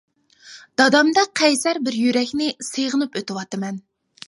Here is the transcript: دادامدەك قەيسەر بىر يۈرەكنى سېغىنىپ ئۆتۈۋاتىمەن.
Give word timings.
دادامدەك 0.81 1.29
قەيسەر 1.41 1.81
بىر 1.89 1.99
يۈرەكنى 2.05 2.49
سېغىنىپ 2.71 3.21
ئۆتۈۋاتىمەن. 3.21 3.81